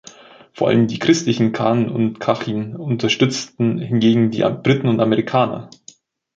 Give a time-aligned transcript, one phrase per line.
[0.53, 5.69] Vor allem die christlichen Karen und Kachin unterstützten hingegen die Briten und Amerikaner.